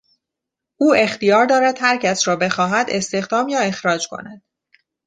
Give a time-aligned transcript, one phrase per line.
[0.77, 4.41] او اختیار دارد هرکس را بخواهد استخدام یا اخراج کند.